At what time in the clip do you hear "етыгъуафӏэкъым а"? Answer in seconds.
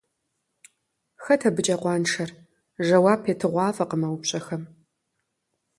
3.31-4.09